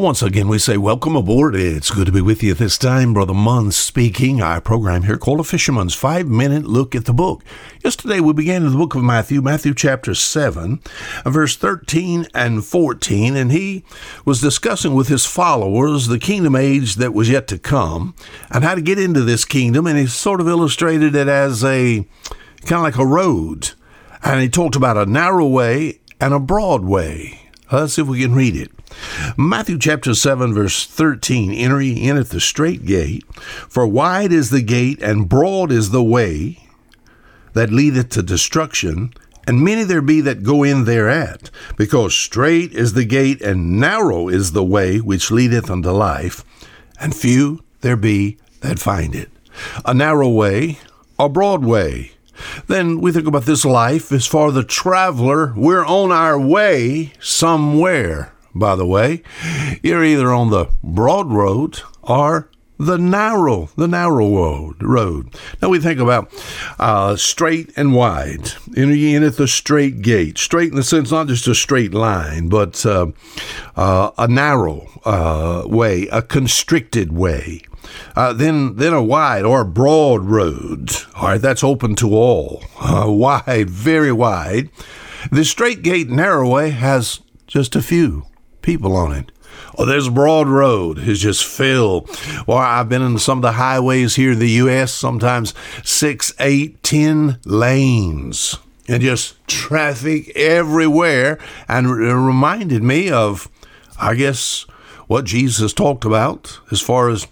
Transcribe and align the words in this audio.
Well, 0.00 0.06
once 0.06 0.22
again, 0.22 0.48
we 0.48 0.58
say 0.58 0.78
welcome 0.78 1.14
aboard. 1.14 1.54
It's 1.54 1.90
good 1.90 2.06
to 2.06 2.12
be 2.12 2.22
with 2.22 2.42
you 2.42 2.54
this 2.54 2.78
time. 2.78 3.12
Brother 3.12 3.34
Munn 3.34 3.70
speaking. 3.70 4.40
Our 4.40 4.62
program 4.62 5.02
here 5.02 5.18
called 5.18 5.40
A 5.40 5.44
Fisherman's 5.44 5.94
Five 5.94 6.26
Minute 6.26 6.64
Look 6.64 6.94
at 6.94 7.04
the 7.04 7.12
Book. 7.12 7.44
Yesterday, 7.84 8.18
we 8.18 8.32
began 8.32 8.64
in 8.64 8.72
the 8.72 8.78
book 8.78 8.94
of 8.94 9.02
Matthew, 9.02 9.42
Matthew 9.42 9.74
chapter 9.74 10.14
7, 10.14 10.80
verse 11.26 11.54
13 11.54 12.28
and 12.32 12.64
14, 12.64 13.36
and 13.36 13.52
he 13.52 13.84
was 14.24 14.40
discussing 14.40 14.94
with 14.94 15.08
his 15.08 15.26
followers 15.26 16.06
the 16.06 16.18
kingdom 16.18 16.56
age 16.56 16.94
that 16.94 17.12
was 17.12 17.28
yet 17.28 17.46
to 17.48 17.58
come 17.58 18.14
and 18.50 18.64
how 18.64 18.74
to 18.74 18.80
get 18.80 18.98
into 18.98 19.20
this 19.20 19.44
kingdom, 19.44 19.86
and 19.86 19.98
he 19.98 20.06
sort 20.06 20.40
of 20.40 20.48
illustrated 20.48 21.14
it 21.14 21.28
as 21.28 21.62
a 21.62 22.06
kind 22.62 22.78
of 22.78 22.84
like 22.84 22.96
a 22.96 23.04
road. 23.04 23.72
And 24.22 24.40
he 24.40 24.48
talked 24.48 24.76
about 24.76 24.96
a 24.96 25.04
narrow 25.04 25.46
way 25.46 26.00
and 26.18 26.32
a 26.32 26.40
broad 26.40 26.86
way. 26.86 27.50
Let's 27.70 27.92
see 27.92 28.02
if 28.02 28.08
we 28.08 28.22
can 28.22 28.34
read 28.34 28.56
it. 28.56 28.79
Matthew 29.36 29.78
chapter 29.78 30.14
7, 30.14 30.54
verse 30.54 30.86
13 30.86 31.52
Enter 31.52 31.80
ye 31.80 32.08
in 32.08 32.16
at 32.16 32.30
the 32.30 32.40
straight 32.40 32.84
gate, 32.84 33.24
for 33.34 33.86
wide 33.86 34.32
is 34.32 34.50
the 34.50 34.62
gate 34.62 35.02
and 35.02 35.28
broad 35.28 35.70
is 35.70 35.90
the 35.90 36.02
way 36.02 36.66
that 37.52 37.70
leadeth 37.70 38.08
to 38.10 38.22
destruction, 38.22 39.12
and 39.46 39.62
many 39.62 39.84
there 39.84 40.02
be 40.02 40.20
that 40.20 40.42
go 40.42 40.62
in 40.62 40.84
thereat, 40.84 41.50
because 41.76 42.14
straight 42.14 42.72
is 42.72 42.92
the 42.92 43.04
gate 43.04 43.40
and 43.42 43.78
narrow 43.78 44.28
is 44.28 44.52
the 44.52 44.64
way 44.64 44.98
which 44.98 45.30
leadeth 45.30 45.70
unto 45.70 45.90
life, 45.90 46.44
and 47.00 47.14
few 47.14 47.62
there 47.82 47.96
be 47.96 48.38
that 48.60 48.78
find 48.78 49.14
it. 49.14 49.30
A 49.84 49.94
narrow 49.94 50.28
way, 50.28 50.78
a 51.18 51.28
broad 51.28 51.64
way. 51.64 52.12
Then 52.68 53.00
we 53.00 53.12
think 53.12 53.26
about 53.26 53.44
this 53.44 53.64
life 53.64 54.12
as 54.12 54.26
for 54.26 54.50
the 54.50 54.64
traveler, 54.64 55.52
we're 55.56 55.84
on 55.84 56.10
our 56.10 56.40
way 56.40 57.12
somewhere 57.20 58.32
by 58.54 58.76
the 58.76 58.86
way. 58.86 59.22
You're 59.82 60.04
either 60.04 60.32
on 60.32 60.50
the 60.50 60.66
broad 60.82 61.30
road 61.30 61.80
or 62.02 62.50
the 62.80 62.96
narrow, 62.96 63.68
the 63.76 63.86
narrow 63.86 64.34
road. 64.34 64.82
road. 64.82 65.34
Now 65.60 65.68
we 65.68 65.78
think 65.78 66.00
about 66.00 66.32
uh, 66.78 67.14
straight 67.16 67.72
and 67.76 67.94
wide. 67.94 68.52
Enter 68.74 68.94
ye 68.94 69.14
in 69.14 69.22
at 69.22 69.36
the 69.36 69.46
straight 69.46 70.00
gate. 70.00 70.38
Straight 70.38 70.70
in 70.70 70.76
the 70.76 70.82
sense 70.82 71.10
not 71.10 71.28
just 71.28 71.46
a 71.46 71.54
straight 71.54 71.92
line, 71.92 72.48
but 72.48 72.84
uh, 72.86 73.08
uh, 73.76 74.12
a 74.16 74.26
narrow 74.26 74.86
uh, 75.04 75.64
way, 75.66 76.08
a 76.08 76.22
constricted 76.22 77.12
way. 77.12 77.60
Uh, 78.16 78.32
then, 78.32 78.76
then 78.76 78.94
a 78.94 79.02
wide 79.02 79.44
or 79.44 79.60
a 79.60 79.66
broad 79.66 80.24
road. 80.24 80.90
All 81.16 81.28
right, 81.28 81.40
that's 81.40 81.64
open 81.64 81.96
to 81.96 82.14
all. 82.14 82.62
Uh, 82.80 83.04
wide, 83.08 83.68
very 83.68 84.12
wide. 84.12 84.70
The 85.30 85.44
straight 85.44 85.82
gate 85.82 86.08
narrow 86.08 86.48
way 86.48 86.70
has 86.70 87.20
just 87.46 87.76
a 87.76 87.82
few 87.82 88.24
people 88.62 88.96
on 88.96 89.12
it. 89.12 89.32
Oh, 89.78 89.84
there's 89.84 90.08
a 90.08 90.12
broad 90.12 90.48
road 90.48 90.98
is 90.98 91.20
just 91.20 91.44
filled. 91.44 92.08
Well, 92.46 92.58
I've 92.58 92.88
been 92.88 93.02
in 93.02 93.18
some 93.18 93.38
of 93.38 93.42
the 93.42 93.52
highways 93.52 94.16
here 94.16 94.32
in 94.32 94.38
the 94.38 94.50
U.S. 94.50 94.92
Sometimes 94.92 95.54
six, 95.84 96.32
eight, 96.38 96.82
ten 96.82 97.38
lanes, 97.44 98.56
and 98.88 99.02
just 99.02 99.46
traffic 99.46 100.36
everywhere. 100.36 101.38
And 101.68 101.86
it 101.86 102.14
reminded 102.14 102.82
me 102.82 103.10
of, 103.10 103.48
I 104.00 104.14
guess, 104.14 104.66
what 105.06 105.24
Jesus 105.24 105.72
talked 105.72 106.04
about 106.04 106.60
as 106.70 106.80
far 106.80 107.08
as 107.08 107.26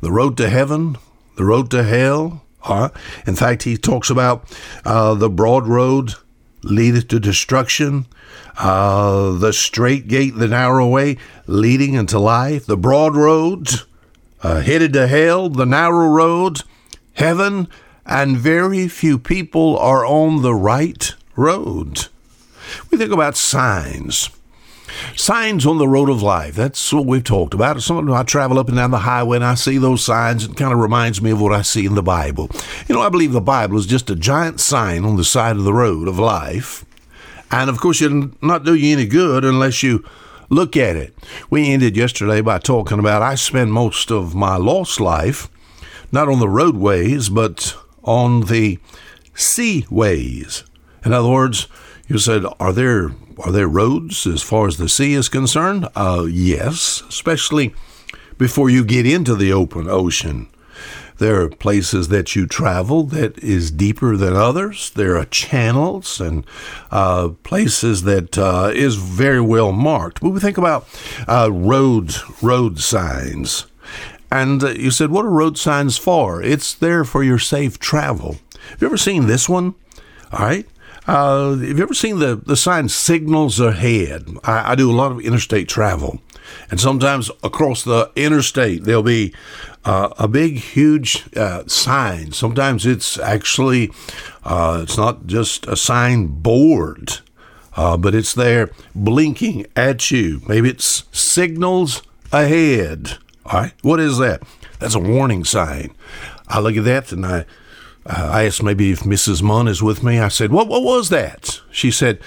the 0.00 0.12
road 0.12 0.36
to 0.38 0.48
heaven, 0.48 0.96
the 1.36 1.44
road 1.44 1.70
to 1.70 1.82
hell. 1.82 2.44
Uh, 2.62 2.90
in 3.26 3.36
fact, 3.36 3.62
he 3.62 3.76
talks 3.76 4.10
about 4.10 4.44
uh, 4.84 5.14
the 5.14 5.30
broad 5.30 5.66
road 5.66 6.14
leadeth 6.62 7.08
to 7.08 7.20
destruction, 7.20 8.06
uh, 8.58 9.32
the 9.32 9.52
straight 9.52 10.08
gate, 10.08 10.36
the 10.36 10.48
narrow 10.48 10.86
way, 10.86 11.16
leading 11.46 11.94
into 11.94 12.18
life, 12.18 12.66
the 12.66 12.76
broad 12.76 13.16
roads, 13.16 13.86
uh, 14.42 14.60
headed 14.60 14.92
to 14.92 15.06
hell, 15.06 15.48
the 15.48 15.66
narrow 15.66 16.08
roads, 16.08 16.64
heaven, 17.14 17.68
and 18.06 18.36
very 18.36 18.88
few 18.88 19.18
people 19.18 19.78
are 19.78 20.04
on 20.04 20.42
the 20.42 20.54
right 20.54 21.14
road. 21.36 22.06
We 22.90 22.98
think 22.98 23.12
about 23.12 23.36
signs. 23.36 24.30
Signs 25.16 25.66
on 25.66 25.78
the 25.78 25.88
road 25.88 26.08
of 26.08 26.22
life. 26.22 26.54
That's 26.54 26.92
what 26.92 27.06
we've 27.06 27.24
talked 27.24 27.54
about. 27.54 27.80
Sometimes 27.82 28.12
I 28.12 28.22
travel 28.22 28.58
up 28.58 28.68
and 28.68 28.76
down 28.76 28.90
the 28.90 28.98
highway 28.98 29.36
and 29.36 29.44
I 29.44 29.54
see 29.54 29.78
those 29.78 30.04
signs. 30.04 30.44
It 30.44 30.56
kind 30.56 30.72
of 30.72 30.78
reminds 30.78 31.20
me 31.20 31.30
of 31.30 31.40
what 31.40 31.52
I 31.52 31.62
see 31.62 31.86
in 31.86 31.94
the 31.94 32.02
Bible. 32.02 32.50
You 32.88 32.94
know, 32.94 33.02
I 33.02 33.08
believe 33.08 33.32
the 33.32 33.40
Bible 33.40 33.78
is 33.78 33.86
just 33.86 34.10
a 34.10 34.16
giant 34.16 34.60
sign 34.60 35.04
on 35.04 35.16
the 35.16 35.24
side 35.24 35.56
of 35.56 35.64
the 35.64 35.74
road 35.74 36.08
of 36.08 36.18
life. 36.18 36.84
And 37.50 37.68
of 37.68 37.80
course, 37.80 38.00
it'll 38.00 38.30
not 38.42 38.64
do 38.64 38.74
you 38.74 38.92
any 38.92 39.06
good 39.06 39.44
unless 39.44 39.82
you 39.82 40.04
look 40.48 40.76
at 40.76 40.96
it. 40.96 41.14
We 41.48 41.70
ended 41.70 41.96
yesterday 41.96 42.40
by 42.40 42.58
talking 42.58 42.98
about 42.98 43.22
I 43.22 43.34
spend 43.34 43.72
most 43.72 44.10
of 44.10 44.34
my 44.34 44.56
lost 44.56 45.00
life 45.00 45.48
not 46.12 46.28
on 46.28 46.40
the 46.40 46.48
roadways, 46.48 47.28
but 47.28 47.76
on 48.02 48.42
the 48.42 48.78
seaways. 49.34 50.64
In 51.04 51.12
other 51.12 51.28
words, 51.28 51.68
you 52.10 52.18
said, 52.18 52.44
are 52.58 52.72
there 52.72 53.12
are 53.38 53.52
there 53.52 53.68
roads 53.68 54.26
as 54.26 54.42
far 54.42 54.66
as 54.66 54.76
the 54.76 54.88
sea 54.88 55.14
is 55.14 55.28
concerned? 55.28 55.88
Uh, 55.94 56.26
yes, 56.28 57.02
especially 57.08 57.72
before 58.36 58.68
you 58.68 58.84
get 58.84 59.06
into 59.06 59.36
the 59.36 59.52
open 59.52 59.88
ocean. 59.88 60.48
There 61.18 61.40
are 61.42 61.48
places 61.48 62.08
that 62.08 62.34
you 62.34 62.46
travel 62.46 63.04
that 63.04 63.38
is 63.38 63.70
deeper 63.70 64.16
than 64.16 64.34
others. 64.34 64.90
There 64.90 65.16
are 65.18 65.26
channels 65.26 66.20
and 66.20 66.44
uh, 66.90 67.28
places 67.44 68.02
that 68.02 68.36
uh, 68.36 68.72
is 68.74 68.96
very 68.96 69.40
well 69.40 69.70
marked. 69.70 70.20
But 70.20 70.30
we 70.30 70.40
think 70.40 70.58
about 70.58 70.88
uh, 71.28 71.50
road 71.52 72.14
road 72.42 72.80
signs, 72.80 73.66
and 74.32 74.64
uh, 74.64 74.70
you 74.70 74.90
said, 74.90 75.10
"What 75.10 75.26
are 75.26 75.30
road 75.30 75.58
signs 75.58 75.96
for?" 75.96 76.42
It's 76.42 76.74
there 76.74 77.04
for 77.04 77.22
your 77.22 77.38
safe 77.38 77.78
travel. 77.78 78.38
Have 78.70 78.80
you 78.80 78.88
ever 78.88 78.96
seen 78.96 79.26
this 79.26 79.48
one? 79.48 79.74
All 80.32 80.40
right. 80.40 80.66
Uh, 81.06 81.50
have 81.56 81.78
you 81.78 81.82
ever 81.82 81.94
seen 81.94 82.18
the, 82.18 82.36
the 82.36 82.56
sign 82.56 82.88
signals 82.88 83.58
ahead? 83.58 84.28
I, 84.44 84.72
I, 84.72 84.74
do 84.74 84.90
a 84.90 84.94
lot 84.94 85.12
of 85.12 85.20
interstate 85.20 85.68
travel. 85.68 86.20
And 86.70 86.80
sometimes 86.80 87.30
across 87.42 87.82
the 87.84 88.10
interstate, 88.16 88.84
there'll 88.84 89.02
be 89.02 89.34
uh, 89.84 90.10
a 90.18 90.28
big, 90.28 90.58
huge 90.58 91.24
uh, 91.36 91.66
sign. 91.66 92.32
Sometimes 92.32 92.86
it's 92.86 93.18
actually, 93.18 93.90
uh, 94.44 94.80
it's 94.82 94.96
not 94.96 95.26
just 95.26 95.66
a 95.66 95.76
sign 95.76 96.26
board, 96.26 97.18
uh, 97.76 97.96
but 97.96 98.14
it's 98.14 98.34
there 98.34 98.70
blinking 98.94 99.66
at 99.74 100.10
you. 100.10 100.42
Maybe 100.46 100.68
it's 100.68 101.04
signals 101.12 102.02
ahead. 102.32 103.18
All 103.46 103.60
right. 103.60 103.72
What 103.82 104.00
is 104.00 104.18
that? 104.18 104.42
That's 104.78 104.94
a 104.94 105.00
warning 105.00 105.44
sign. 105.44 105.94
I 106.48 106.60
look 106.60 106.76
at 106.76 106.84
that 106.84 107.12
and 107.12 107.24
I 107.24 107.46
uh, 108.06 108.30
I 108.32 108.44
asked 108.44 108.62
maybe 108.62 108.90
if 108.90 109.00
Mrs. 109.00 109.42
Munn 109.42 109.68
is 109.68 109.82
with 109.82 110.02
me. 110.02 110.18
I 110.18 110.28
said, 110.28 110.52
"What? 110.52 110.68
What 110.68 110.82
was 110.82 111.08
that?" 111.10 111.60
She 111.70 111.90
said, 111.90 112.18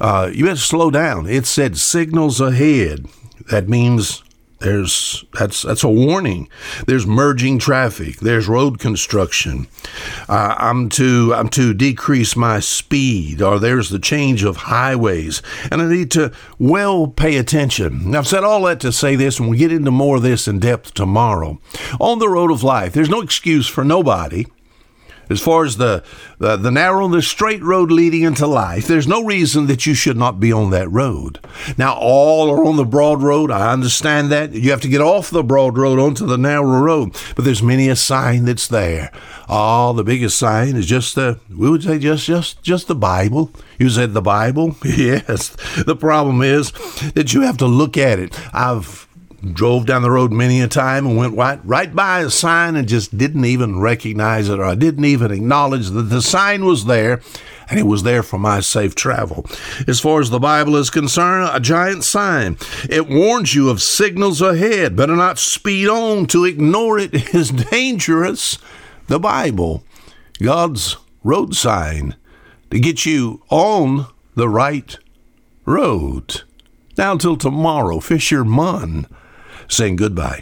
uh, 0.00 0.30
"You 0.32 0.44
better 0.44 0.56
slow 0.56 0.90
down." 0.90 1.26
It 1.26 1.46
said 1.46 1.76
signals 1.76 2.40
ahead. 2.40 3.06
That 3.50 3.68
means 3.68 4.22
there's 4.58 5.24
that's 5.34 5.62
that's 5.62 5.84
a 5.84 5.88
warning. 5.88 6.48
There's 6.86 7.06
merging 7.06 7.58
traffic. 7.58 8.16
There's 8.16 8.48
road 8.48 8.78
construction. 8.78 9.66
Uh, 10.28 10.54
I'm 10.56 10.88
to 10.90 11.34
I'm 11.34 11.48
to 11.50 11.74
decrease 11.74 12.36
my 12.36 12.60
speed, 12.60 13.42
or 13.42 13.58
there's 13.58 13.90
the 13.90 13.98
change 13.98 14.44
of 14.44 14.56
highways, 14.56 15.42
and 15.70 15.82
I 15.82 15.88
need 15.88 16.10
to 16.12 16.32
well 16.58 17.06
pay 17.06 17.36
attention. 17.36 18.14
I've 18.14 18.26
said 18.26 18.44
all 18.44 18.62
that 18.62 18.80
to 18.80 18.92
say 18.92 19.14
this, 19.14 19.38
and 19.38 19.50
we'll 19.50 19.58
get 19.58 19.72
into 19.72 19.90
more 19.90 20.16
of 20.16 20.22
this 20.22 20.48
in 20.48 20.58
depth 20.58 20.94
tomorrow. 20.94 21.58
On 22.00 22.18
the 22.18 22.28
road 22.28 22.50
of 22.50 22.62
life, 22.62 22.92
there's 22.92 23.10
no 23.10 23.20
excuse 23.20 23.66
for 23.66 23.84
nobody 23.84 24.46
as 25.28 25.40
far 25.40 25.64
as 25.64 25.76
the, 25.76 26.02
the, 26.38 26.56
the 26.56 26.70
narrow 26.70 27.04
and 27.04 27.14
the 27.14 27.22
straight 27.22 27.62
road 27.62 27.90
leading 27.90 28.22
into 28.22 28.46
life, 28.46 28.86
there's 28.86 29.08
no 29.08 29.24
reason 29.24 29.66
that 29.66 29.86
you 29.86 29.94
should 29.94 30.16
not 30.16 30.40
be 30.40 30.52
on 30.52 30.70
that 30.70 30.90
road. 30.90 31.40
Now, 31.76 31.96
all 31.96 32.50
are 32.50 32.64
on 32.64 32.76
the 32.76 32.84
broad 32.84 33.22
road. 33.22 33.50
I 33.50 33.72
understand 33.72 34.30
that. 34.32 34.52
You 34.52 34.70
have 34.70 34.80
to 34.82 34.88
get 34.88 35.00
off 35.00 35.30
the 35.30 35.42
broad 35.42 35.76
road 35.78 35.98
onto 35.98 36.26
the 36.26 36.38
narrow 36.38 36.80
road, 36.80 37.16
but 37.34 37.44
there's 37.44 37.62
many 37.62 37.88
a 37.88 37.96
sign 37.96 38.44
that's 38.44 38.68
there. 38.68 39.12
Oh, 39.48 39.92
the 39.92 40.04
biggest 40.04 40.38
sign 40.38 40.76
is 40.76 40.86
just 40.86 41.14
the, 41.14 41.38
we 41.48 41.70
would 41.70 41.82
say 41.82 41.98
just, 41.98 42.26
just, 42.26 42.62
just 42.62 42.88
the 42.88 42.94
Bible. 42.94 43.50
You 43.78 43.88
said 43.90 44.14
the 44.14 44.22
Bible? 44.22 44.76
Yes. 44.96 45.54
The 45.84 45.96
problem 45.96 46.40
is 46.40 46.72
that 47.12 47.34
you 47.34 47.42
have 47.42 47.58
to 47.58 47.66
look 47.66 47.98
at 47.98 48.18
it. 48.18 48.38
I've 48.54 49.05
drove 49.52 49.86
down 49.86 50.02
the 50.02 50.10
road 50.10 50.32
many 50.32 50.60
a 50.60 50.68
time 50.68 51.06
and 51.06 51.16
went 51.16 51.36
right, 51.36 51.60
right 51.64 51.94
by 51.94 52.20
a 52.20 52.30
sign 52.30 52.76
and 52.76 52.88
just 52.88 53.16
didn't 53.16 53.44
even 53.44 53.80
recognize 53.80 54.48
it 54.48 54.58
or 54.58 54.64
I 54.64 54.74
didn't 54.74 55.04
even 55.04 55.30
acknowledge 55.30 55.90
that 55.90 56.02
the 56.02 56.22
sign 56.22 56.64
was 56.64 56.86
there 56.86 57.20
and 57.68 57.78
it 57.78 57.84
was 57.84 58.02
there 58.02 58.22
for 58.22 58.38
my 58.38 58.60
safe 58.60 58.94
travel. 58.94 59.46
As 59.86 60.00
far 60.00 60.20
as 60.20 60.30
the 60.30 60.38
Bible 60.38 60.76
is 60.76 60.90
concerned, 60.90 61.50
a 61.52 61.60
giant 61.60 62.04
sign. 62.04 62.58
It 62.88 63.08
warns 63.08 63.54
you 63.54 63.70
of 63.70 63.82
signals 63.82 64.40
ahead. 64.40 64.96
Better 64.96 65.16
not 65.16 65.38
speed 65.38 65.88
on. 65.88 66.26
To 66.26 66.44
ignore 66.44 66.98
it 66.98 67.34
is 67.34 67.50
dangerous. 67.50 68.58
The 69.08 69.18
Bible, 69.18 69.84
God's 70.40 70.96
road 71.22 71.54
sign, 71.54 72.14
to 72.70 72.78
get 72.78 73.04
you 73.04 73.42
on 73.50 74.06
the 74.34 74.48
right 74.48 74.96
road. 75.64 76.42
Now, 76.96 77.12
until 77.12 77.36
tomorrow, 77.36 78.00
Fisherman 78.00 79.06
saying 79.68 79.96
goodbye. 79.96 80.40